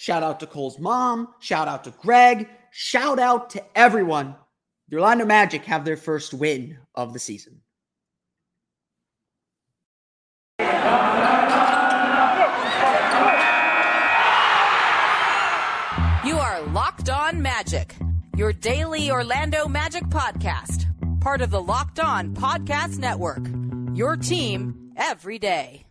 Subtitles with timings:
[0.00, 4.34] shout out to Cole's mom, shout out to Greg, shout out to everyone.
[4.88, 7.60] The Orlando Magic have their first win of the season.
[10.58, 10.64] You
[16.38, 17.94] are Locked On Magic,
[18.34, 20.86] your daily Orlando Magic podcast,
[21.20, 23.46] part of the Locked On Podcast Network.
[23.92, 25.84] Your team every day.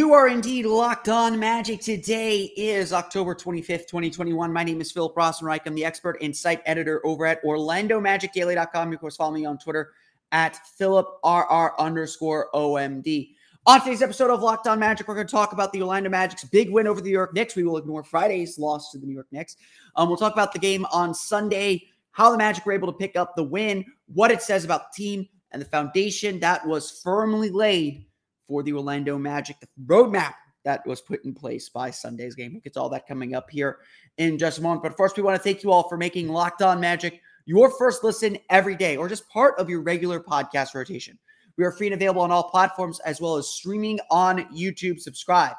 [0.00, 1.82] You are indeed locked on magic.
[1.82, 4.50] Today is October 25th, 2021.
[4.50, 5.66] My name is Philip Rossman-Reich.
[5.66, 8.88] I'm the expert and site editor over at OrlandoMagicDaily.com.
[8.88, 9.92] You, of course, follow me on Twitter
[10.32, 13.34] at PhilipRR underscore OMD.
[13.66, 16.44] On today's episode of Locked On Magic, we're going to talk about the Orlando Magic's
[16.44, 17.54] big win over the New York Knicks.
[17.54, 19.58] We will ignore Friday's loss to the New York Knicks.
[19.96, 23.16] Um, we'll talk about the game on Sunday, how the Magic were able to pick
[23.16, 27.50] up the win, what it says about the team, and the foundation that was firmly
[27.50, 28.06] laid
[28.50, 30.34] for the Orlando Magic, the roadmap
[30.64, 32.52] that was put in place by Sunday's game.
[32.52, 33.78] We'll get to all that coming up here
[34.18, 34.82] in just a moment.
[34.82, 38.02] But first, we want to thank you all for making Locked On Magic your first
[38.02, 41.16] listen every day or just part of your regular podcast rotation.
[41.56, 44.98] We are free and available on all platforms as well as streaming on YouTube.
[44.98, 45.54] Subscribe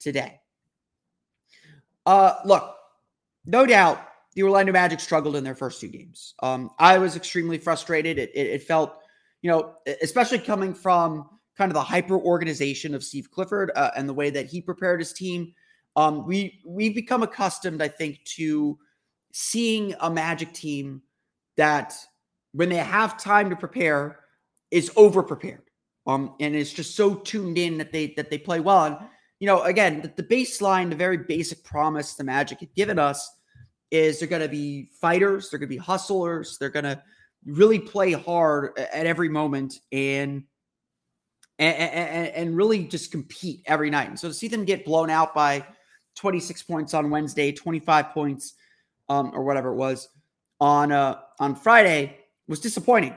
[0.00, 0.40] today.
[2.04, 2.74] Uh, look,
[3.46, 6.34] no doubt the Orlando Magic struggled in their first two games.
[6.42, 8.18] Um, I was extremely frustrated.
[8.18, 8.96] It, it, it felt,
[9.42, 14.08] you know, especially coming from kind of the hyper organization of Steve Clifford uh, and
[14.08, 15.52] the way that he prepared his team.
[15.96, 18.78] Um, we we've become accustomed, I think, to
[19.32, 21.02] seeing a Magic team
[21.56, 21.94] that
[22.52, 24.20] when they have time to prepare
[24.70, 25.62] is over prepared,
[26.06, 28.84] um, and it's just so tuned in that they that they play well.
[28.84, 28.96] And
[29.38, 33.30] you know, again, the, the baseline, the very basic promise the Magic had given us
[33.90, 37.02] is they're going to be fighters, they're going to be hustlers, they're going to
[37.44, 40.44] really play hard at every moment and
[41.58, 44.08] and, and, and, really just compete every night.
[44.08, 45.64] And so to see them get blown out by
[46.16, 48.54] 26 points on Wednesday, 25 points,
[49.08, 50.08] um, or whatever it was
[50.60, 52.16] on uh, on Friday
[52.48, 53.16] was disappointing.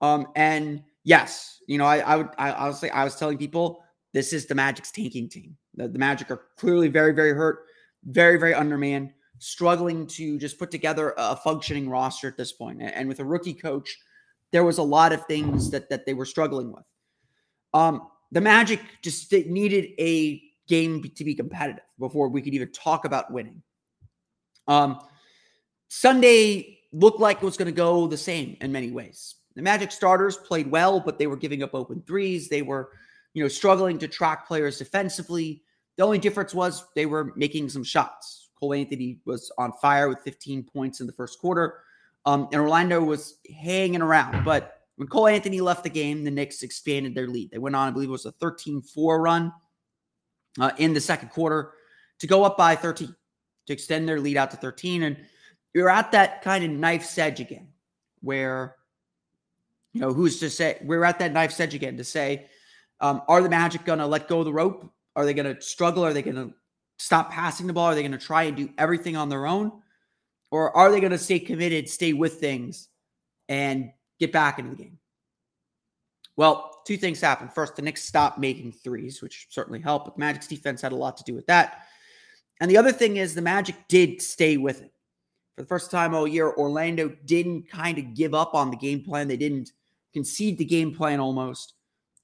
[0.00, 4.32] Um, and yes, you know, I, I would I honestly I was telling people this
[4.32, 5.56] is the Magic's tanking team.
[5.74, 7.60] The, the Magic are clearly very, very hurt,
[8.04, 12.82] very, very undermanned, struggling to just put together a functioning roster at this point.
[12.82, 13.96] And with a rookie coach,
[14.50, 16.84] there was a lot of things that that they were struggling with.
[17.74, 23.04] Um, the Magic just needed a game to be competitive before we could even talk
[23.04, 23.62] about winning.
[24.68, 25.00] Um,
[25.88, 29.36] Sunday looked like it was going to go the same in many ways.
[29.54, 32.48] The Magic starters played well, but they were giving up open threes.
[32.48, 32.90] They were,
[33.34, 35.62] you know, struggling to track players defensively.
[35.96, 38.48] The only difference was they were making some shots.
[38.58, 41.80] Cole Anthony was on fire with 15 points in the first quarter.
[42.24, 46.62] Um, and Orlando was hanging around, but when Cole Anthony left the game, the Knicks
[46.62, 47.50] expanded their lead.
[47.50, 49.52] They went on, I believe it was a 13 4 run
[50.60, 51.72] uh, in the second quarter
[52.20, 53.12] to go up by 13,
[53.66, 55.02] to extend their lead out to 13.
[55.02, 55.16] And
[55.74, 57.66] you're at that kind of knife's edge again,
[58.20, 58.76] where,
[59.92, 62.46] you know, who's to say, we're at that knife's edge again to say,
[63.00, 64.88] um, are the Magic going to let go of the rope?
[65.16, 66.04] Are they going to struggle?
[66.04, 66.54] Are they going to
[66.98, 67.86] stop passing the ball?
[67.86, 69.72] Are they going to try and do everything on their own?
[70.52, 72.88] Or are they going to stay committed, stay with things,
[73.48, 73.90] and
[74.22, 74.98] get back into the game.
[76.36, 77.52] Well, two things happened.
[77.52, 81.16] First, the Knicks stopped making threes, which certainly helped, but Magic's defense had a lot
[81.18, 81.82] to do with that.
[82.60, 84.92] And the other thing is the Magic did stay with it.
[85.56, 89.02] For the first time all year, Orlando didn't kind of give up on the game
[89.02, 89.28] plan.
[89.28, 89.72] They didn't
[90.14, 91.74] concede the game plan almost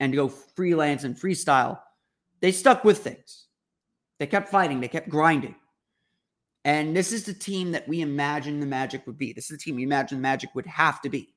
[0.01, 1.81] and go freelance and freestyle.
[2.41, 3.47] They stuck with things.
[4.19, 5.55] They kept fighting, they kept grinding.
[6.65, 9.33] And this is the team that we imagined the Magic would be.
[9.33, 11.35] This is the team we imagined the Magic would have to be.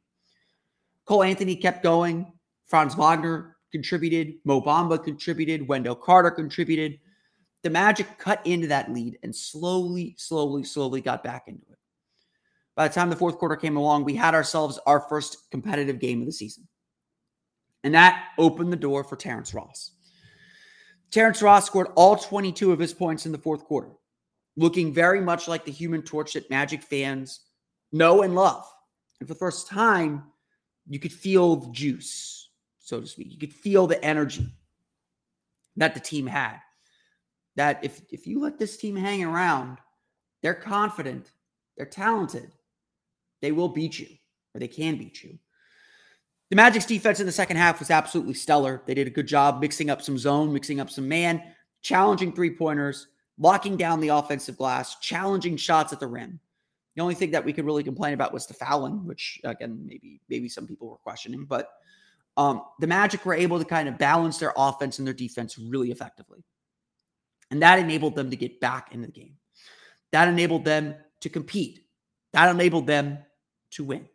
[1.06, 2.32] Cole Anthony kept going.
[2.68, 4.36] Franz Wagner contributed.
[4.46, 5.68] Mo Bamba contributed.
[5.68, 7.00] Wendell Carter contributed.
[7.64, 11.78] The Magic cut into that lead and slowly, slowly, slowly got back into it.
[12.76, 16.22] By the time the fourth quarter came along, we had ourselves our first competitive game
[16.22, 16.68] of the season.
[17.84, 19.92] And that opened the door for Terrence Ross.
[21.12, 23.92] Terrence Ross scored all 22 of his points in the fourth quarter,
[24.56, 27.42] looking very much like the human torch that Magic fans
[27.92, 28.66] know and love.
[29.20, 30.31] And for the first time,
[30.92, 32.50] you could feel the juice,
[32.80, 33.32] so to speak.
[33.32, 34.54] You could feel the energy
[35.78, 36.58] that the team had.
[37.56, 39.78] That if if you let this team hang around,
[40.42, 41.32] they're confident,
[41.78, 42.52] they're talented,
[43.42, 44.08] they will beat you,
[44.54, 45.40] or they can beat you.
[46.50, 48.82] The Magic's defense in the second half was absolutely stellar.
[48.86, 51.42] They did a good job mixing up some zone, mixing up some man,
[51.82, 53.08] challenging three pointers,
[53.38, 56.42] locking down the offensive glass, challenging shots at the rim.
[56.96, 60.20] The only thing that we could really complain about was the fouling, which again, maybe
[60.30, 61.70] maybe some people were questioning, but
[62.38, 65.92] um, the Magic were able to kind of balance their offense and their defense really
[65.92, 66.44] effectively.
[67.50, 69.36] And that enabled them to get back into the game.
[70.12, 71.82] That enabled them to compete.
[72.34, 73.20] That enabled them
[73.72, 74.08] to win.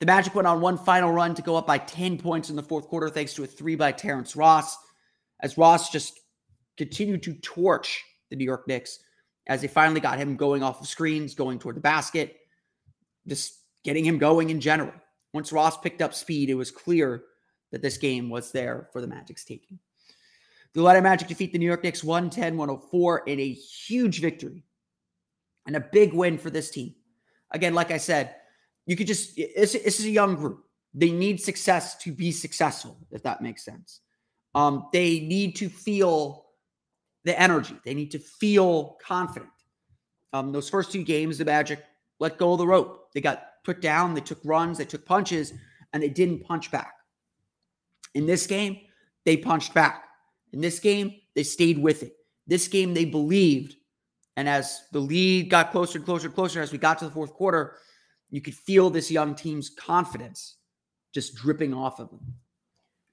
[0.00, 2.62] The Magic went on one final run to go up by 10 points in the
[2.62, 4.76] fourth quarter, thanks to a three by Terrence Ross,
[5.40, 6.18] as Ross just
[6.76, 8.98] continued to torch the New York Knicks
[9.46, 12.36] as they finally got him going off of screens, going toward the basket,
[13.26, 13.54] just
[13.84, 14.92] getting him going in general.
[15.32, 17.24] Once Ross picked up speed, it was clear
[17.70, 19.78] that this game was there for the Magic's taking.
[20.74, 24.64] The Orlando Magic defeat the New York Knicks 110 104 in a huge victory
[25.66, 26.94] and a big win for this team.
[27.50, 28.36] Again, like I said,
[28.86, 30.64] you could just, this, this is a young group.
[30.94, 34.00] They need success to be successful, if that makes sense.
[34.54, 36.46] Um, they need to feel
[37.24, 39.50] the energy, they need to feel confident.
[40.32, 41.82] Um, those first two games, the Magic
[42.18, 43.12] let go of the rope.
[43.12, 45.52] They got put down, they took runs, they took punches,
[45.92, 46.94] and they didn't punch back.
[48.14, 48.78] In this game,
[49.24, 50.04] they punched back.
[50.52, 52.14] In this game, they stayed with it.
[52.46, 53.76] This game, they believed.
[54.36, 57.10] And as the lead got closer and closer and closer, as we got to the
[57.10, 57.76] fourth quarter,
[58.30, 60.56] you could feel this young team's confidence
[61.12, 62.34] just dripping off of them.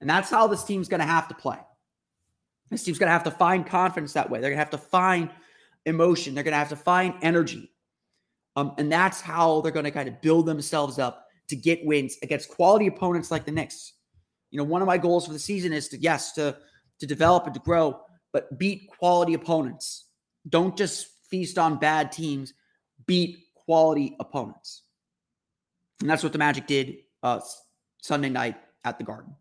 [0.00, 1.58] And that's how this team's going to have to play.
[2.70, 4.40] This team's going to have to find confidence that way.
[4.40, 5.30] They're going to have to find
[5.86, 6.34] emotion.
[6.34, 7.72] They're going to have to find energy.
[8.56, 12.16] Um, and that's how they're going to kind of build themselves up to get wins
[12.22, 13.94] against quality opponents like the Knicks.
[14.50, 16.56] You know, one of my goals for the season is to yes to
[17.00, 18.00] to develop and to grow,
[18.32, 20.06] but beat quality opponents.
[20.48, 22.52] Don't just feast on bad teams.
[23.06, 24.82] Beat quality opponents,
[26.00, 27.40] and that's what the Magic did uh,
[28.02, 29.34] Sunday night at the Garden.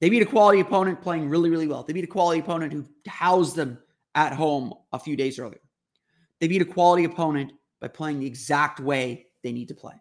[0.00, 1.82] They beat a quality opponent playing really, really well.
[1.82, 3.78] They beat a quality opponent who housed them
[4.14, 5.60] at home a few days earlier.
[6.40, 9.94] They beat a quality opponent by playing the exact way they need to play.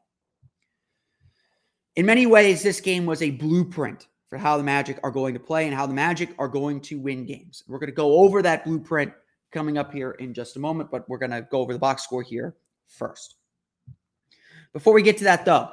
[1.96, 5.40] In many ways, this game was a blueprint for how the Magic are going to
[5.40, 7.64] play and how the Magic are going to win games.
[7.68, 9.12] We're going to go over that blueprint
[9.52, 12.04] coming up here in just a moment, but we're going to go over the box
[12.04, 12.56] score here
[12.88, 13.36] first.
[14.72, 15.72] Before we get to that, though,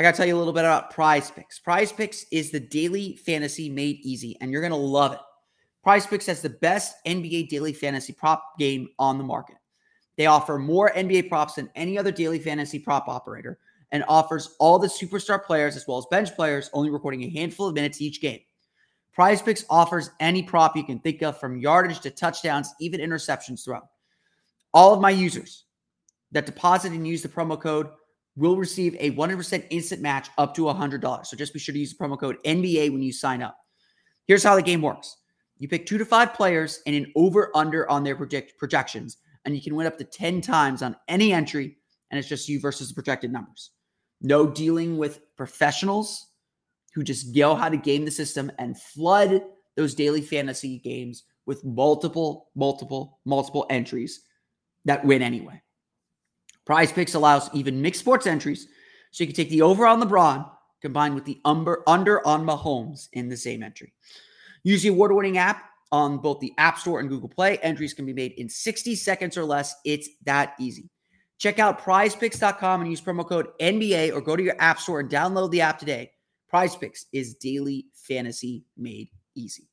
[0.00, 1.58] I got to tell you a little bit about Prize Picks.
[1.58, 5.18] Prize Picks is the daily fantasy made easy, and you're going to love it.
[5.82, 9.56] Prize Picks has the best NBA daily fantasy prop game on the market.
[10.16, 13.58] They offer more NBA props than any other daily fantasy prop operator
[13.92, 17.66] and offers all the superstar players as well as bench players, only recording a handful
[17.66, 18.40] of minutes each game.
[19.12, 23.66] Prize Picks offers any prop you can think of from yardage to touchdowns, even interceptions
[23.66, 23.82] thrown.
[24.72, 25.66] All of my users
[26.32, 27.90] that deposit and use the promo code
[28.36, 31.26] will receive a 100% instant match up to $100.
[31.26, 33.56] So just be sure to use the promo code NBA when you sign up.
[34.26, 35.16] Here's how the game works
[35.58, 39.54] you pick two to five players and an over under on their project- projections and
[39.54, 41.76] you can win up to 10 times on any entry,
[42.10, 43.70] and it's just you versus the projected numbers.
[44.20, 46.28] No dealing with professionals
[46.94, 49.42] who just know how to game the system and flood
[49.76, 54.22] those daily fantasy games with multiple, multiple, multiple entries
[54.84, 55.60] that win anyway.
[56.70, 58.68] Prize Picks allows even mixed sports entries,
[59.10, 60.48] so you can take the over on LeBron
[60.80, 63.92] combined with the under, under on Mahomes in the same entry.
[64.62, 67.58] Use the award winning app on both the App Store and Google Play.
[67.58, 69.74] Entries can be made in 60 seconds or less.
[69.84, 70.88] It's that easy.
[71.38, 75.10] Check out prizepicks.com and use promo code NBA or go to your App Store and
[75.10, 76.12] download the app today.
[76.48, 79.66] Prize Picks is daily fantasy made easy.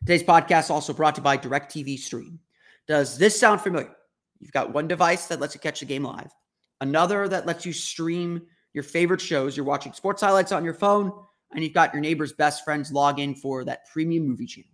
[0.00, 2.38] Today's podcast also brought to you by DirecTV Stream.
[2.86, 3.96] Does this sound familiar?
[4.42, 6.32] You've got one device that lets you catch the game live,
[6.80, 8.42] another that lets you stream
[8.74, 9.56] your favorite shows.
[9.56, 11.12] You're watching sports highlights on your phone
[11.54, 14.70] and you've got your neighbor's best friends log in for that premium movie channel.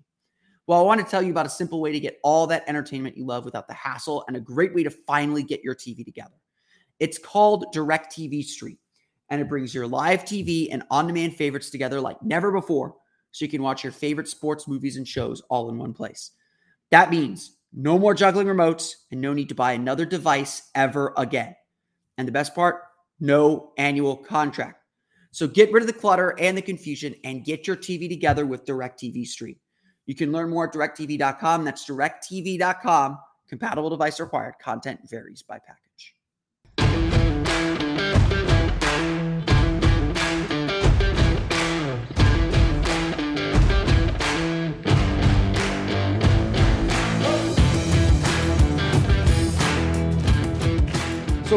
[0.66, 3.16] Well, I want to tell you about a simple way to get all that entertainment
[3.16, 6.34] you love without the hassle and a great way to finally get your TV together.
[7.00, 8.78] It's called DirecTV Stream,
[9.30, 12.94] and it brings your live TV and on demand favorites together like never before
[13.30, 16.32] so you can watch your favorite sports movies and shows all in one place.
[16.90, 21.54] That means no more juggling remotes and no need to buy another device ever again.
[22.18, 22.82] And the best part,
[23.20, 24.82] no annual contract.
[25.30, 28.66] So get rid of the clutter and the confusion and get your TV together with
[28.66, 29.56] DirecTV Stream.
[30.06, 31.64] You can learn more at directv.com.
[31.64, 33.18] That's directv.com.
[33.48, 34.54] Compatible device required.
[34.60, 35.87] Content varies by package.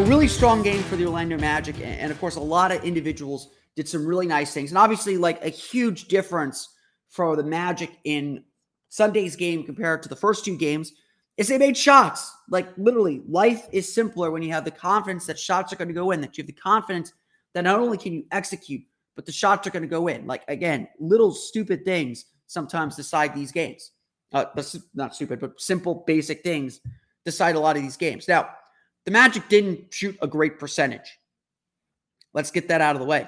[0.07, 1.79] Really strong game for the Orlando Magic.
[1.79, 4.71] And of course, a lot of individuals did some really nice things.
[4.71, 6.69] And obviously, like a huge difference
[7.07, 8.43] for the Magic in
[8.89, 10.91] Sunday's game compared to the first two games
[11.37, 12.33] is they made shots.
[12.49, 15.93] Like literally, life is simpler when you have the confidence that shots are going to
[15.93, 17.13] go in, that you have the confidence
[17.53, 18.81] that not only can you execute,
[19.15, 20.27] but the shots are going to go in.
[20.27, 23.91] Like again, little stupid things sometimes decide these games.
[24.33, 24.45] Uh,
[24.93, 26.81] not stupid, but simple, basic things
[27.23, 28.27] decide a lot of these games.
[28.27, 28.49] Now,
[29.05, 31.19] the Magic didn't shoot a great percentage.
[32.33, 33.27] Let's get that out of the way.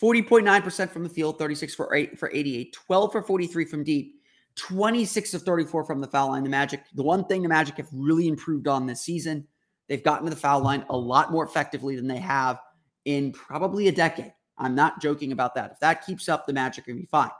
[0.00, 4.14] 40.9% from the field, 36 for 8 for 88, 12 for 43 from deep,
[4.56, 6.42] 26 of 34 from the foul line.
[6.42, 9.46] The Magic, the one thing the Magic have really improved on this season,
[9.88, 12.60] they've gotten to the foul line a lot more effectively than they have
[13.04, 14.32] in probably a decade.
[14.56, 15.72] I'm not joking about that.
[15.72, 17.30] If that keeps up, the Magic are going to be fine.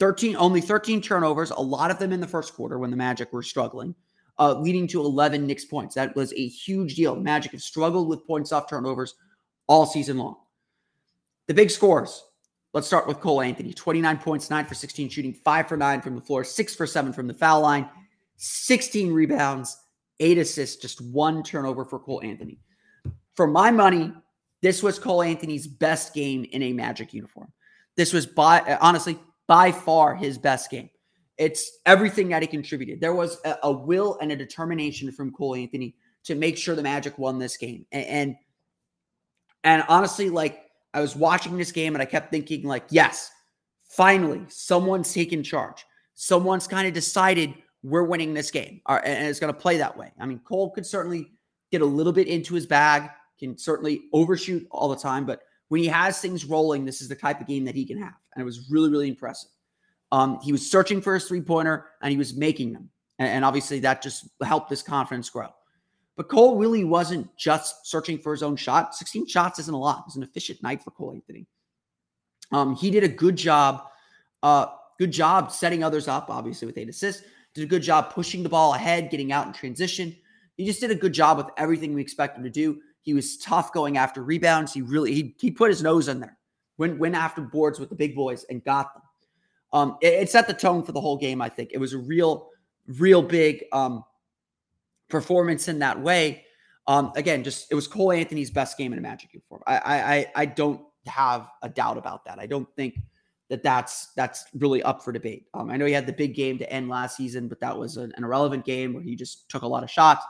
[0.00, 3.32] 13, only 13 turnovers, a lot of them in the first quarter when the Magic
[3.32, 3.94] were struggling
[4.38, 5.94] uh, leading to 11 Knicks points.
[5.94, 7.16] That was a huge deal.
[7.16, 9.14] Magic have struggled with points off turnovers
[9.66, 10.36] all season long.
[11.46, 12.24] The big scores.
[12.72, 16.16] Let's start with Cole Anthony 29 points, 9 for 16 shooting, 5 for 9 from
[16.16, 17.88] the floor, 6 for 7 from the foul line,
[18.36, 19.76] 16 rebounds,
[20.18, 22.58] 8 assists, just one turnover for Cole Anthony.
[23.36, 24.12] For my money,
[24.60, 27.52] this was Cole Anthony's best game in a Magic uniform.
[27.96, 30.90] This was by honestly by far his best game.
[31.38, 33.00] It's everything that he contributed.
[33.00, 36.82] There was a, a, will and a determination from Cole Anthony to make sure the
[36.82, 37.86] Magic won this game.
[37.92, 38.36] And, and
[39.64, 43.30] and honestly, like I was watching this game and I kept thinking, like, yes,
[43.82, 45.84] finally, someone's taken charge.
[46.14, 49.96] Someone's kind of decided we're winning this game, uh, and it's going to play that
[49.96, 50.12] way.
[50.18, 51.32] I mean, Cole could certainly
[51.72, 55.80] get a little bit into his bag, can certainly overshoot all the time, but when
[55.80, 58.42] he has things rolling, this is the type of game that he can have, and
[58.42, 59.50] it was really, really impressive.
[60.14, 62.88] Um, he was searching for his three pointer and he was making them.
[63.18, 65.48] And, and obviously that just helped this confidence grow.
[66.16, 68.94] But Cole really wasn't just searching for his own shot.
[68.94, 69.98] 16 shots isn't a lot.
[69.98, 71.48] It was an efficient night for Cole Anthony.
[72.52, 73.82] Um, he did a good job,
[74.44, 74.66] uh,
[75.00, 77.24] good job setting others up, obviously with eight assists.
[77.52, 80.14] Did a good job pushing the ball ahead, getting out in transition.
[80.56, 82.80] He just did a good job with everything we expect him to do.
[83.02, 84.72] He was tough going after rebounds.
[84.72, 86.38] He really he, he put his nose in there.
[86.78, 89.02] Went went after boards with the big boys and got them.
[89.74, 91.42] Um, it, it, set the tone for the whole game.
[91.42, 92.48] I think it was a real,
[92.86, 94.04] real big um,
[95.08, 96.44] performance in that way.
[96.86, 99.62] Um, again, just it was Cole Anthony's best game in a Magic uniform.
[99.66, 102.38] I, I, I don't have a doubt about that.
[102.38, 103.00] I don't think
[103.50, 105.46] that that's that's really up for debate.
[105.54, 107.96] Um, I know he had the big game to end last season, but that was
[107.96, 110.24] an, an irrelevant game where he just took a lot of shots.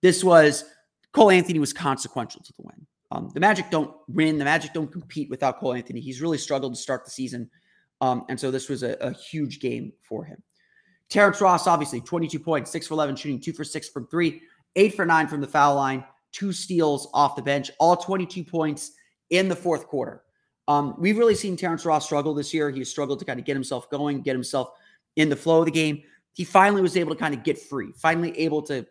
[0.00, 0.64] This was
[1.12, 2.86] Cole Anthony was consequential to the win.
[3.12, 4.38] Um, the Magic don't win.
[4.38, 6.00] The Magic don't compete without Cole Anthony.
[6.00, 7.50] He's really struggled to start the season.
[8.00, 10.42] Um, and so this was a, a, huge game for him.
[11.10, 14.40] Terrence Ross, obviously, 22 points, six for 11 shooting, two for six from three,
[14.76, 18.92] eight for nine from the foul line, two steals off the bench, all 22 points
[19.30, 20.22] in the fourth quarter.
[20.68, 22.70] Um, we've really seen Terrence Ross struggle this year.
[22.70, 24.70] He struggled to kind of get himself going, get himself
[25.16, 26.02] in the flow of the game.
[26.32, 28.86] He finally was able to kind of get free, finally able to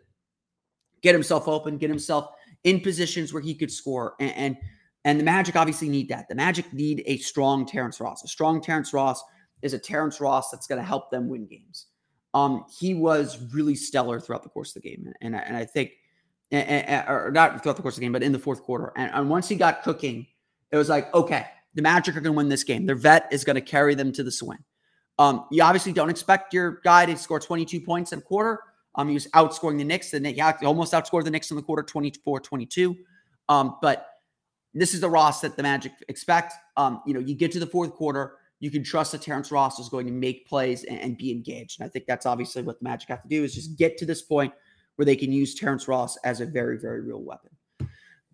[1.00, 2.32] get himself open, get himself
[2.64, 4.14] in positions where he could score.
[4.20, 4.56] And, and
[5.04, 6.28] and the Magic obviously need that.
[6.28, 8.22] The Magic need a strong Terrence Ross.
[8.24, 9.22] A strong Terrence Ross
[9.62, 11.86] is a Terrence Ross that's going to help them win games.
[12.34, 15.92] Um, he was really stellar throughout the course of the game, and and I think,
[16.52, 18.92] or not throughout the course of the game, but in the fourth quarter.
[18.96, 20.26] And, and once he got cooking,
[20.70, 22.86] it was like, okay, the Magic are going to win this game.
[22.86, 24.58] Their vet is going to carry them to the win.
[25.18, 28.60] Um, you obviously don't expect your guy to score 22 points in a quarter.
[28.94, 30.10] Um, he was outscoring the Knicks.
[30.10, 32.96] The Knicks almost outscored the Knicks in the quarter 24-22.
[33.48, 34.09] Um, but
[34.74, 36.54] this is the Ross that the Magic expect.
[36.76, 39.78] Um, you know, you get to the fourth quarter, you can trust that Terrence Ross
[39.78, 41.80] is going to make plays and, and, be engaged.
[41.80, 44.06] And I think that's obviously what the Magic have to do is just get to
[44.06, 44.52] this point
[44.96, 47.50] where they can use Terrence Ross as a very, very real weapon.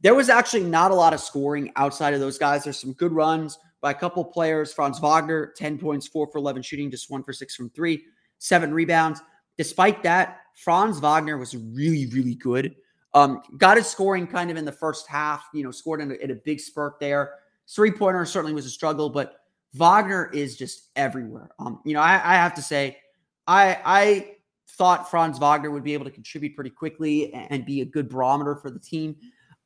[0.03, 2.65] There was actually not a lot of scoring outside of those guys.
[2.65, 4.73] There's some good runs by a couple players.
[4.73, 8.05] Franz Wagner, 10 points, four for 11 shooting, just one for six from three,
[8.39, 9.23] seven rebounds.
[9.57, 12.75] Despite that, Franz Wagner was really, really good.
[13.17, 16.15] Um, got his scoring kind of in the first half, you know, scored in a,
[16.17, 17.33] in a big spurt there.
[17.67, 19.41] Three pointer certainly was a struggle, but
[19.73, 21.51] Wagner is just everywhere.
[21.59, 22.99] Um, you know, I, I have to say,
[23.47, 24.37] I I
[24.69, 28.55] thought Franz Wagner would be able to contribute pretty quickly and be a good barometer
[28.57, 29.17] for the team.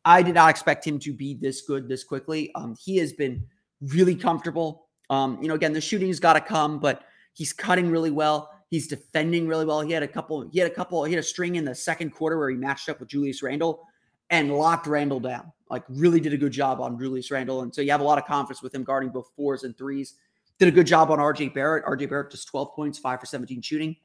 [0.04, 2.54] I did not expect him to be this good this quickly.
[2.54, 3.44] Um, he has been
[3.82, 4.86] really comfortable.
[5.10, 7.02] Um, you know, again, the shooting's got to come, but
[7.32, 8.50] he's cutting really well.
[8.70, 9.80] He's defending really well.
[9.80, 12.10] He had a couple, he had a couple, he had a string in the second
[12.10, 13.84] quarter where he matched up with Julius Randle
[14.30, 15.52] and locked Randle down.
[15.68, 17.62] Like really did a good job on Julius Randle.
[17.62, 20.14] And so you have a lot of confidence with him guarding both fours and threes.
[20.60, 21.84] Did a good job on RJ Barrett.
[21.84, 23.96] RJ Barrett just 12 points, five for 17 shooting.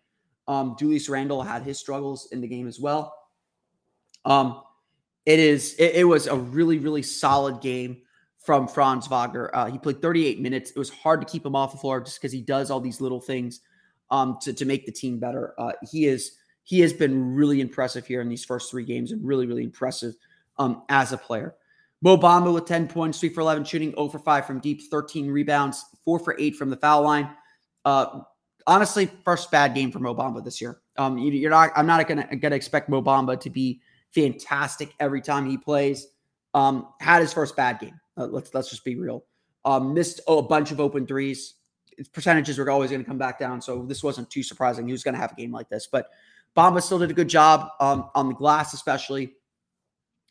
[0.47, 3.15] Um, Julius Randle had his struggles in the game as well.
[4.25, 4.63] Um,
[5.27, 5.75] it is.
[5.75, 7.97] It, it was a really, really solid game
[8.39, 9.51] from Franz Wagner.
[9.53, 10.71] Uh, he played 38 minutes.
[10.71, 13.01] It was hard to keep him off the floor just because he does all these
[13.01, 13.61] little things
[14.11, 15.53] um, to to make the team better.
[15.57, 19.25] Uh, he is he has been really impressive here in these first three games and
[19.25, 20.15] really, really impressive
[20.57, 21.55] um, as a player.
[22.01, 25.29] Mo Bamba with 10 points, 3 for 11 shooting, 0 for 5 from deep, 13
[25.29, 27.29] rebounds, 4 for 8 from the foul line.
[27.85, 28.21] Uh,
[28.67, 30.81] honestly, first bad game for Mo Bamba this year.
[30.97, 31.71] Um, you, are not.
[31.75, 33.81] I'm not gonna gonna expect Mo Bamba to be
[34.11, 36.07] fantastic every time he plays.
[36.53, 37.99] Um, had his first bad game.
[38.17, 39.25] Uh, let's let's just be real.
[39.65, 41.55] Um, missed oh, a bunch of open threes.
[42.13, 44.85] Percentages were always going to come back down, so this wasn't too surprising.
[44.85, 46.09] He was going to have a game like this, but
[46.55, 49.33] Bamba still did a good job um, on the glass, especially.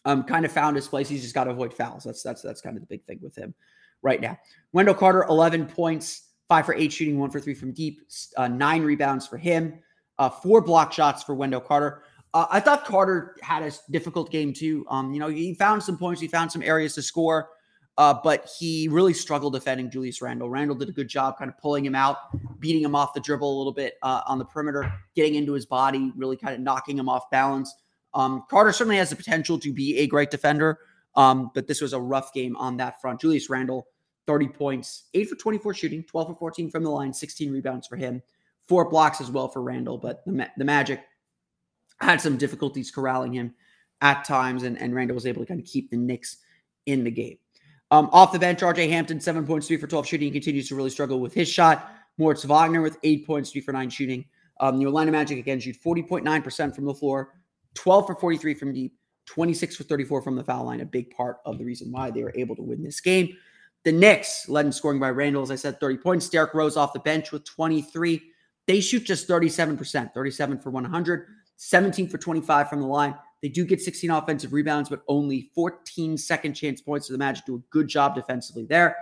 [0.06, 1.08] Um, kind of found his place.
[1.08, 2.04] He's just got to avoid fouls.
[2.04, 3.54] That's that's that's kind of the big thing with him
[4.02, 4.38] right now.
[4.72, 8.02] Wendell Carter, 11 points, five for eight shooting, one for three from deep,
[8.36, 9.78] uh, nine rebounds for him,
[10.18, 12.02] uh, four block shots for Wendell Carter.
[12.34, 14.84] Uh, I thought Carter had a difficult game too.
[14.88, 17.48] Um, you know, he found some points, he found some areas to score,
[17.96, 20.50] uh, but he really struggled defending Julius Randle.
[20.50, 22.16] Randle did a good job kind of pulling him out,
[22.60, 25.66] beating him off the dribble a little bit uh, on the perimeter, getting into his
[25.66, 27.72] body, really kind of knocking him off balance.
[28.14, 30.78] Um, Carter certainly has the potential to be a great defender,
[31.16, 33.20] um, but this was a rough game on that front.
[33.20, 33.86] Julius Randle
[34.26, 37.96] 30 points, 8 for 24 shooting, 12 for 14 from the line, 16 rebounds for
[37.96, 38.22] him,
[38.66, 39.98] four blocks as well for Randle.
[39.98, 41.02] But the, the Magic
[42.00, 43.54] had some difficulties corralling him
[44.00, 46.38] at times, and, and Randle was able to kind of keep the Knicks
[46.86, 47.38] in the game.
[47.90, 50.28] Um, off the bench, RJ Hampton, seven points, three for 12 shooting.
[50.28, 51.92] He continues to really struggle with his shot.
[52.18, 54.24] Moritz Wagner with eight points, three for nine shooting.
[54.60, 57.34] Um, the Orlando Magic again shoot 40.9% from the floor,
[57.74, 58.94] 12 for 43 from deep,
[59.26, 60.80] 26 for 34 from the foul line.
[60.80, 63.36] A big part of the reason why they were able to win this game.
[63.84, 66.28] The Knicks led in scoring by Randle, as I said, 30 points.
[66.28, 68.22] Derrick Rose off the bench with 23.
[68.66, 73.14] They shoot just 37%, 37 for 100, 17 for 25 from the line.
[73.44, 77.08] They do get 16 offensive rebounds, but only 14 second chance points.
[77.08, 78.96] So the Magic do a good job defensively there.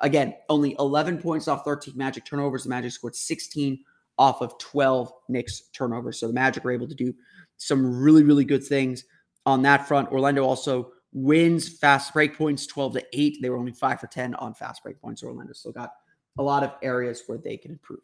[0.00, 2.64] Again, only 11 points off 13 Magic turnovers.
[2.64, 3.84] The Magic scored 16
[4.18, 6.18] off of 12 Knicks turnovers.
[6.18, 7.14] So the Magic were able to do
[7.56, 9.04] some really, really good things
[9.46, 10.10] on that front.
[10.10, 13.36] Orlando also wins fast break points 12 to 8.
[13.42, 15.22] They were only 5 for 10 on fast break points.
[15.22, 15.92] Orlando still got
[16.36, 18.00] a lot of areas where they can improve.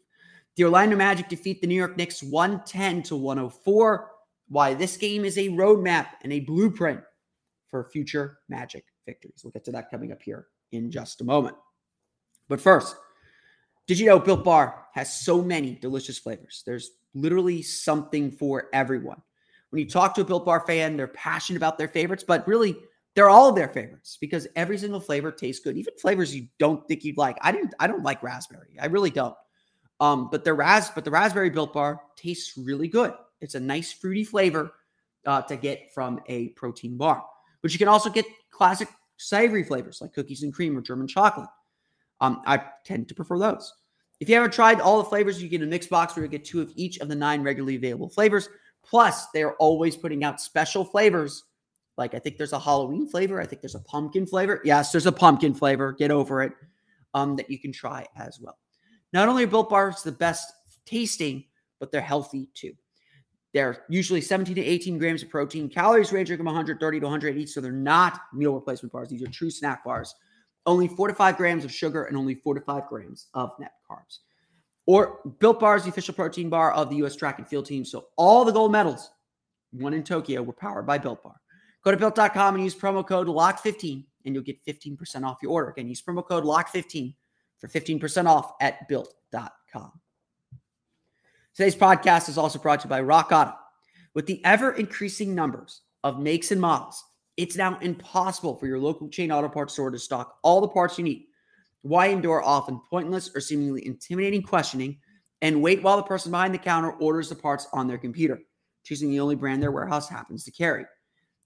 [0.55, 4.07] The Orlando Magic defeat the New York Knicks 110 to 104.
[4.51, 6.99] Why this game is a roadmap and a blueprint
[7.69, 9.39] for future Magic victories.
[9.41, 11.55] We'll get to that coming up here in just a moment.
[12.49, 12.97] But first,
[13.87, 16.63] did you know Built Bar has so many delicious flavors?
[16.65, 19.21] There's literally something for everyone.
[19.69, 22.75] When you talk to a Built Bar fan, they're passionate about their favorites, but really
[23.15, 25.77] they're all their favorites because every single flavor tastes good.
[25.77, 27.37] Even flavors you don't think you'd like.
[27.39, 27.73] I didn't.
[27.79, 28.75] I don't like raspberry.
[28.81, 29.35] I really don't.
[30.01, 33.13] Um, but the ras, but the raspberry built bar tastes really good.
[33.41, 34.73] It's a nice fruity flavor
[35.25, 37.23] uh, to get from a protein bar.
[37.61, 41.49] But you can also get classic savory flavors like cookies and cream or German chocolate.
[42.21, 43.73] Um, I tend to prefer those.
[44.19, 46.45] If you haven't tried all the flavors, you get a mix box where you get
[46.45, 48.47] two of each of the nine regularly available flavors.
[48.83, 51.43] Plus, they are always putting out special flavors
[51.97, 53.39] like I think there's a Halloween flavor.
[53.39, 54.61] I think there's a pumpkin flavor.
[54.63, 55.93] Yes, there's a pumpkin flavor.
[55.93, 56.53] Get over it.
[57.13, 58.57] Um, that you can try as well.
[59.11, 60.51] Not only are Built Bars the best
[60.85, 61.43] tasting,
[61.77, 62.73] but they're healthy too.
[63.53, 67.45] They're usually 17 to 18 grams of protein, calories ranging from 130 to 180.
[67.47, 69.09] So they're not meal replacement bars.
[69.09, 70.15] These are true snack bars.
[70.65, 73.73] Only four to five grams of sugar and only four to five grams of net
[73.89, 74.19] carbs.
[74.85, 77.15] Or Built Bar is the official protein bar of the U.S.
[77.15, 77.83] track and field team.
[77.83, 79.09] So all the gold medals
[79.73, 81.35] won in Tokyo were powered by Built Bar.
[81.83, 85.71] Go to built.com and use promo code LOCKED15 and you'll get 15% off your order.
[85.71, 87.15] Again, use promo code LOCKED15
[87.59, 89.91] for 15% off at built.com.
[91.53, 93.53] Today's podcast is also brought to you by Rock Auto.
[94.13, 97.03] With the ever increasing numbers of makes and models,
[97.35, 100.97] it's now impossible for your local chain auto parts store to stock all the parts
[100.97, 101.25] you need.
[101.81, 104.99] Why endure often pointless or seemingly intimidating questioning
[105.41, 108.39] and wait while the person behind the counter orders the parts on their computer,
[108.85, 110.85] choosing the only brand their warehouse happens to carry?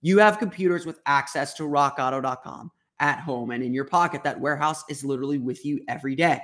[0.04, 4.24] You have computers with access to rockauto.com at home and in your pocket.
[4.24, 6.42] That warehouse is literally with you every day.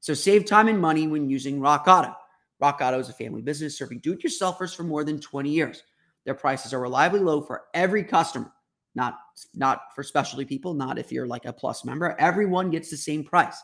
[0.00, 2.16] So save time and money when using Rock Auto.
[2.60, 5.82] Rock Auto is a family business serving do it yourselfers for more than 20 years.
[6.24, 8.52] Their prices are reliably low for every customer,
[8.94, 9.18] not,
[9.54, 12.14] not for specialty people, not if you're like a plus member.
[12.18, 13.56] Everyone gets the same price.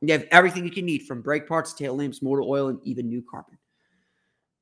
[0.00, 3.08] You have everything you can need from brake parts, tail lamps, motor oil, and even
[3.08, 3.58] new carpet.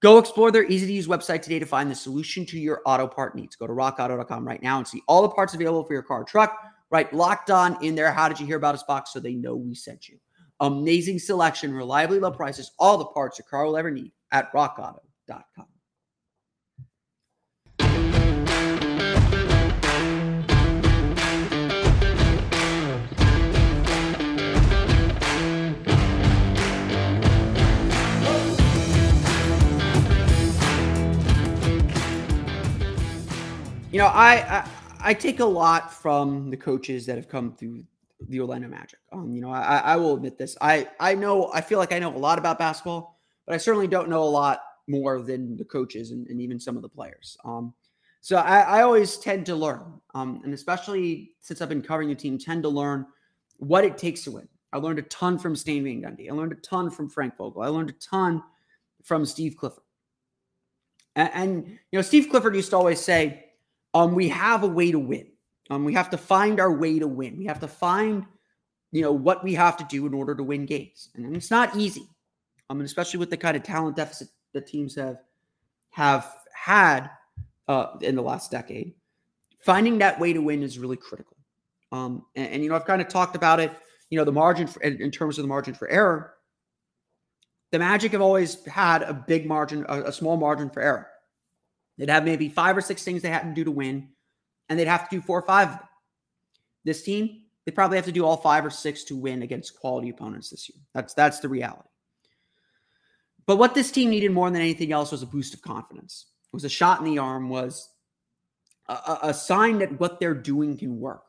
[0.00, 3.06] Go explore their easy to use website today to find the solution to your auto
[3.06, 3.56] part needs.
[3.56, 6.56] Go to rockauto.com right now and see all the parts available for your car truck.
[6.90, 8.12] Write, locked on in their.
[8.12, 10.18] How did you hear about us box so they know we sent you?
[10.61, 15.66] Amazing selection, reliably low prices, all the parts your car will ever need at rockauto.com.
[33.92, 34.69] You know, I, I
[35.01, 37.85] I take a lot from the coaches that have come through
[38.28, 38.98] the Orlando Magic.
[39.12, 40.56] Um, you know, I, I will admit this.
[40.60, 43.88] I I know I feel like I know a lot about basketball, but I certainly
[43.88, 47.36] don't know a lot more than the coaches and, and even some of the players.
[47.44, 47.74] Um,
[48.20, 52.14] so I, I always tend to learn, um, and especially since I've been covering the
[52.14, 53.06] team, tend to learn
[53.58, 54.48] what it takes to win.
[54.72, 56.28] I learned a ton from Stan Van Gundy.
[56.28, 57.62] I learned a ton from Frank Vogel.
[57.62, 58.42] I learned a ton
[59.04, 59.84] from Steve Clifford.
[61.14, 63.44] And, and you know, Steve Clifford used to always say,
[63.94, 65.28] um, "We have a way to win.
[65.70, 67.37] Um, we have to find our way to win.
[67.37, 68.24] We have to find,
[68.92, 71.09] you know, what we have to do in order to win games.
[71.14, 72.09] And it's not easy.
[72.70, 75.18] Um, and especially with the kind of talent deficit that teams have
[75.90, 77.11] have had
[77.68, 78.94] uh, in the last decade,
[79.61, 81.37] finding that way to win is really critical.
[81.90, 83.72] Um, and, and, you know, I've kind of talked about it.
[84.11, 86.35] You know, the margin for, in, in terms of the margin for error.
[87.72, 91.09] The Magic have always had a big margin, a, a small margin for error.
[91.98, 94.09] They'd have maybe five or six things they had to do to win
[94.68, 95.88] and they'd have to do four or five of them.
[96.85, 100.09] This team, they probably have to do all five or six to win against quality
[100.09, 100.81] opponents this year.
[100.94, 101.88] That's that's the reality.
[103.46, 106.26] But what this team needed more than anything else was a boost of confidence.
[106.52, 107.88] It was a shot in the arm, was
[108.88, 111.22] a, a sign that what they're doing can work.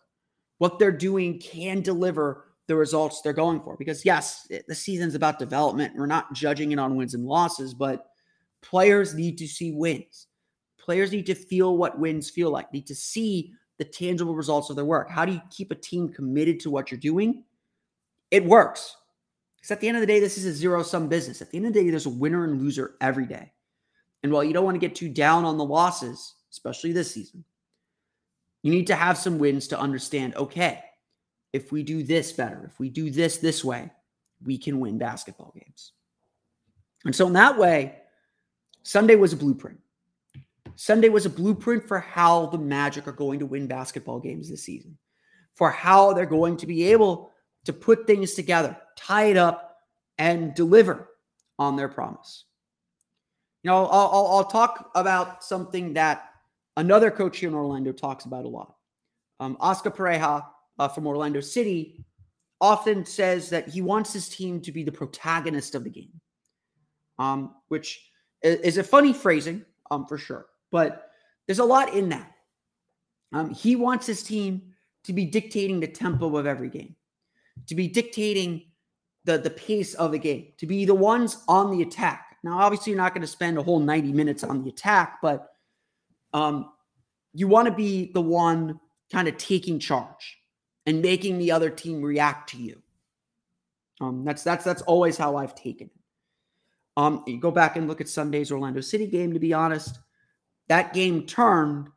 [0.58, 3.78] What they're doing can deliver the results they're going for.
[3.78, 5.96] Because yes, the season's about development.
[5.96, 8.08] We're not judging it on wins and losses, but
[8.62, 10.27] players need to see wins.
[10.88, 14.78] Players need to feel what wins feel like, need to see the tangible results of
[14.78, 15.10] their work.
[15.10, 17.44] How do you keep a team committed to what you're doing?
[18.32, 18.96] It works.
[19.58, 21.42] Because at the end of the day, this is a zero sum business.
[21.42, 23.52] At the end of the day, there's a winner and loser every day.
[24.24, 27.44] And while you don't want to get too down on the losses, especially this season,
[28.64, 30.82] you need to have some wins to understand okay,
[31.52, 33.92] if we do this better, if we do this this way,
[34.46, 35.92] we can win basketball games.
[37.04, 37.98] And so, in that way,
[38.84, 39.82] Sunday was a blueprint.
[40.78, 44.64] Sunday was a blueprint for how the Magic are going to win basketball games this
[44.64, 44.96] season,
[45.56, 47.32] for how they're going to be able
[47.66, 49.80] to put things together, tie it up,
[50.20, 51.10] and deliver
[51.58, 52.46] on their promise.
[53.64, 56.30] You know, I'll, I'll, I'll talk about something that
[56.78, 58.76] another coach here in Orlando talks about a lot.
[59.40, 60.46] Um, Oscar Pareja
[60.78, 62.06] uh, from Orlando City
[62.62, 66.22] often says that he wants his team to be the protagonist of the game,
[67.18, 68.12] um, which
[68.44, 70.46] is a funny phrasing um, for sure.
[70.72, 71.12] But
[71.46, 72.32] there's a lot in that.
[73.34, 76.96] Um, he wants his team to be dictating the tempo of every game,
[77.68, 78.64] to be dictating
[79.26, 82.38] the, the pace of the game, to be the ones on the attack.
[82.44, 85.50] Now, obviously, you're not going to spend a whole 90 minutes on the attack, but
[86.34, 86.72] um,
[87.34, 88.80] you want to be the one
[89.12, 90.38] kind of taking charge
[90.86, 92.82] and making the other team react to you.
[94.00, 96.02] Um, that's that's that's always how I've taken it.
[96.98, 99.34] Um, you go back and look at Sunday's Orlando City game.
[99.34, 100.00] To be honest,
[100.70, 101.90] that game turned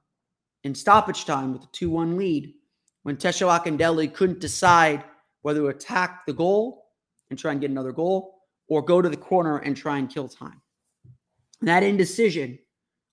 [0.65, 2.55] in stoppage time with a 2 1 lead
[3.03, 5.05] when Tesho Akindele couldn't decide
[5.43, 6.87] whether to attack the goal
[7.31, 10.29] and try and get another goal or go to the corner and try and kill
[10.29, 10.61] time.
[11.61, 12.59] And that indecision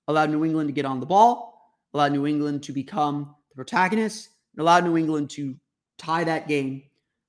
[0.07, 4.29] allowed New England to get on the ball, allowed New England to become the protagonist,
[4.53, 5.55] and allowed New England to
[5.97, 6.83] tie that game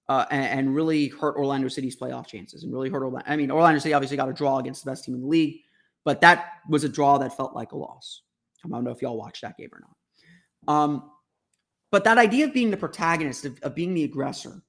[0.08, 3.30] uh, and, and, really hurt Orlando City's playoff chances and really hurt Orlando.
[3.30, 5.60] I mean, Orlando City obviously got a draw against the best team in the league,
[6.08, 8.22] but that was a draw that felt like a loss.
[8.64, 10.74] I don't know if y'all watched that game or not.
[10.74, 11.10] Um,
[11.90, 14.62] but that idea of being the protagonist, of, of being the aggressor,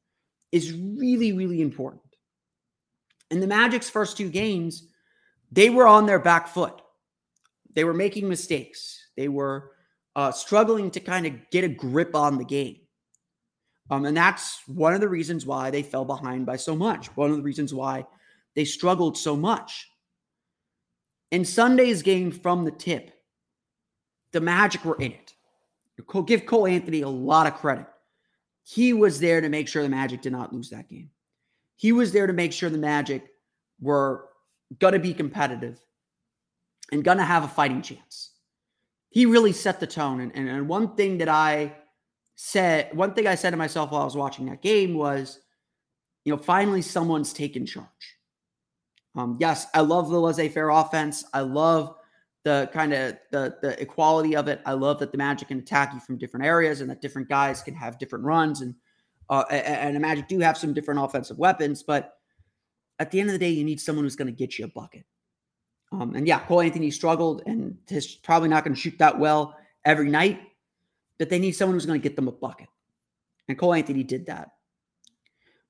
[0.52, 2.04] is really, really important.
[3.32, 4.90] In the Magic's first two games,
[5.50, 6.82] they were on their back foot.
[7.74, 9.02] They were making mistakes.
[9.16, 9.72] They were
[10.18, 12.82] uh, struggling to kind of get a grip on the game.
[13.90, 17.16] Um, and that's one of the reasons why they fell behind by so much.
[17.16, 18.06] One of the reasons why
[18.56, 19.88] they struggled so much.
[21.32, 23.12] In Sunday's game from the tip,
[24.32, 25.34] the Magic were in it.
[26.26, 27.86] Give Cole Anthony a lot of credit.
[28.64, 31.10] He was there to make sure the Magic did not lose that game.
[31.76, 33.28] He was there to make sure the Magic
[33.80, 34.30] were
[34.80, 35.80] going to be competitive
[36.92, 38.32] and going to have a fighting chance.
[39.10, 40.20] He really set the tone.
[40.20, 41.74] And, and, and one thing that I
[42.36, 45.40] said, one thing I said to myself while I was watching that game was,
[46.26, 47.88] you know, finally someone's taken charge.
[49.16, 51.24] Um, yes, I love the laissez-faire offense.
[51.34, 51.96] I love
[52.44, 54.62] the kind of the the equality of it.
[54.66, 57.62] I love that the Magic can attack you from different areas and that different guys
[57.62, 58.76] can have different runs and
[59.30, 62.16] uh, and the Magic do have some different offensive weapons, but
[62.98, 64.68] at the end of the day, you need someone who's going to get you a
[64.68, 65.06] bucket.
[65.92, 69.56] Um, and yeah, Cole Anthony struggled and is probably not going to shoot that well
[69.86, 70.42] every night,
[71.18, 72.68] but they need someone who's going to get them a bucket.
[73.48, 74.50] And Cole Anthony did that.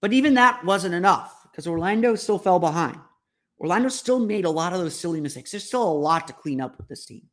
[0.02, 3.00] But even that wasn't enough because Orlando still fell behind.
[3.60, 5.52] Orlando still made a lot of those silly mistakes.
[5.52, 7.24] There's still a lot to clean up with this team.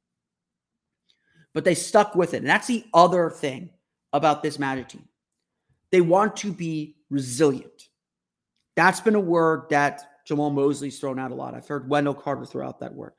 [1.55, 2.39] but they stuck with it.
[2.39, 3.71] And that's the other thing
[4.13, 5.09] about this Magic team.
[5.91, 7.89] They want to be resilient.
[8.77, 11.55] That's been a word that Jamahl Mosley's thrown out a lot.
[11.55, 13.13] I've heard Wendell Carter throw out that word.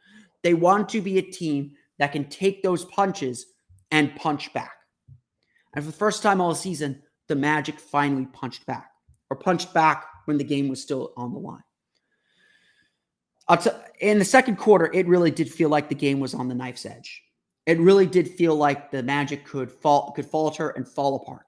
[0.43, 3.47] They want to be a team that can take those punches
[3.89, 4.73] and punch back.
[5.75, 8.91] And for the first time all season, the Magic finally punched back
[9.31, 11.63] or punched back when the game was still on the line.
[13.55, 16.55] T- in the second quarter, it really did feel like the game was on the
[16.55, 17.23] knife's edge.
[17.65, 21.45] It really did feel like the Magic could fall, could falter and fall apart,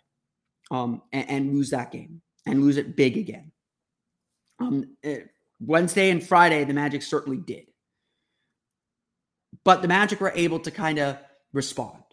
[0.71, 3.51] um, and, and, lose that game and lose it big again.
[4.59, 7.67] Um, it, Wednesday and Friday, the Magic certainly did,
[9.63, 11.17] but the Magic were able to kind of
[11.53, 12.03] respond.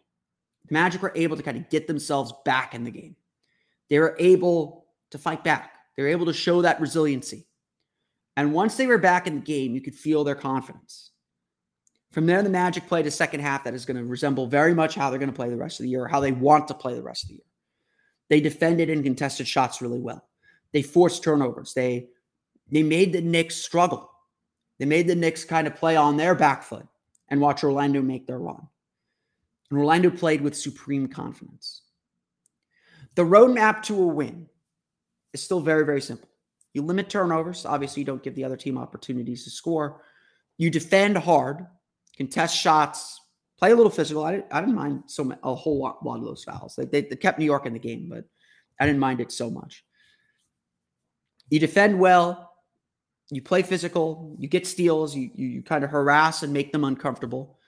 [0.69, 3.17] The Magic were able to kind of get themselves back in the game.
[3.89, 5.75] They were able to fight back.
[5.97, 7.47] They were able to show that resiliency.
[8.37, 11.11] And once they were back in the game, you could feel their confidence.
[12.13, 14.95] From there, the Magic played a second half that is going to resemble very much
[14.95, 16.95] how they're going to play the rest of the year, how they want to play
[16.95, 17.45] the rest of the year.
[18.29, 20.27] They defended and contested shots really well.
[20.73, 21.75] They forced turnovers.
[21.75, 22.09] They
[22.71, 24.11] they made the Knicks struggle.
[24.79, 26.87] They made the Knicks kind of play on their back foot
[27.29, 28.67] and watch Orlando make their run.
[29.71, 31.83] And Orlando played with supreme confidence.
[33.15, 34.49] The roadmap to a win
[35.33, 36.29] is still very, very simple.
[36.77, 37.65] You limit turnovers.
[37.65, 40.03] Obviously, you don't give the other team opportunities to score.
[40.59, 41.67] You defend hard,
[42.19, 43.19] contest shots,
[43.59, 44.23] play a little physical.
[44.23, 46.77] I didn't, I didn't mind so a whole lot, lot of those fouls.
[46.77, 48.27] They, they, they kept New York in the game, but
[48.79, 49.87] I didn't mind it so much.
[51.49, 52.53] You defend well.
[53.31, 54.37] You play physical.
[54.39, 55.17] You get steals.
[55.17, 57.59] You, you, you kind of harass and make them uncomfortable.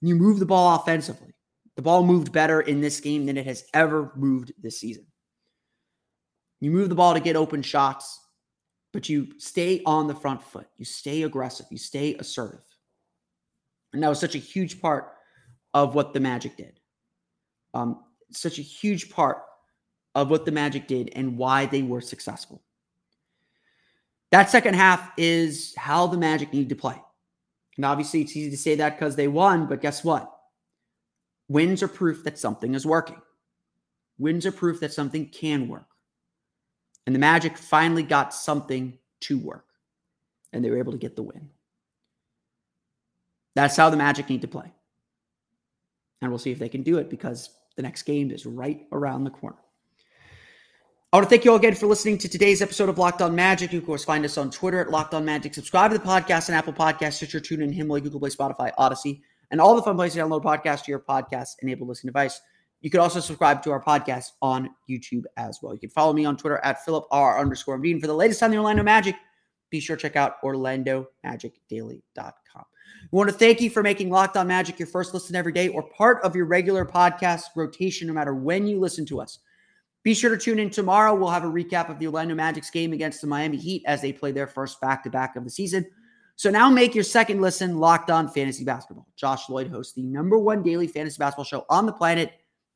[0.00, 1.34] You move the ball offensively.
[1.76, 5.06] The ball moved better in this game than it has ever moved this season.
[6.58, 8.22] You move the ball to get open shots
[8.96, 10.66] but you stay on the front foot.
[10.78, 11.66] You stay aggressive.
[11.68, 12.64] You stay assertive.
[13.92, 15.12] And that was such a huge part
[15.74, 16.80] of what the Magic did.
[17.74, 19.42] Um, such a huge part
[20.14, 22.62] of what the Magic did and why they were successful.
[24.32, 26.98] That second half is how the Magic need to play.
[27.76, 30.32] And obviously, it's easy to say that because they won, but guess what?
[31.48, 33.20] Wins are proof that something is working.
[34.16, 35.84] Wins are proof that something can work.
[37.06, 39.66] And the Magic finally got something to work,
[40.52, 41.50] and they were able to get the win.
[43.54, 44.72] That's how the Magic need to play.
[46.20, 49.24] And we'll see if they can do it because the next game is right around
[49.24, 49.56] the corner.
[51.12, 53.34] I want to thank you all again for listening to today's episode of Locked On
[53.34, 53.72] Magic.
[53.72, 55.54] You, of course, find us on Twitter at Locked On Magic.
[55.54, 59.60] Subscribe to the podcast on Apple Podcasts, Stitcher, TuneIn, Himalaya, Google Play, Spotify, Audacy, and
[59.60, 62.40] all the fun places to download podcasts to your podcast-enabled listening device.
[62.86, 65.74] You can also subscribe to our podcast on YouTube as well.
[65.74, 68.00] You can follow me on Twitter at Philip R underscore Bean.
[68.00, 69.16] For the latest on the Orlando Magic,
[69.70, 72.64] be sure to check out OrlandoMagicDaily.com.
[73.10, 75.66] We want to thank you for making Locked On Magic your first listen every day
[75.66, 79.40] or part of your regular podcast rotation, no matter when you listen to us.
[80.04, 81.12] Be sure to tune in tomorrow.
[81.12, 84.12] We'll have a recap of the Orlando Magic's game against the Miami Heat as they
[84.12, 85.84] play their first back to back of the season.
[86.36, 89.08] So now make your second listen Locked On Fantasy Basketball.
[89.16, 92.30] Josh Lloyd hosts the number one daily fantasy basketball show on the planet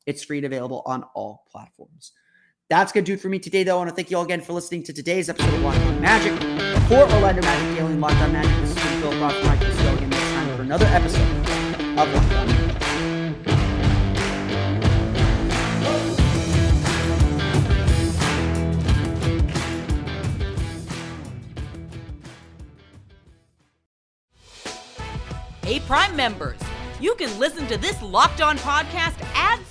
[0.06, 2.12] it's free and available on all platforms.
[2.68, 3.74] That's going to do it for me today, though.
[3.74, 6.00] I want to thank you all again for listening to today's episode of Locked On
[6.00, 6.32] Magic.
[6.88, 9.44] For Orlando Magic Daily and Locked On Magic, this is Phil Crawford.
[9.44, 11.20] Mike, see you again next time for another episode
[11.98, 12.48] of Locked On.
[25.62, 26.58] Hey, Prime members
[27.00, 29.58] you can listen to this Locked On podcast ad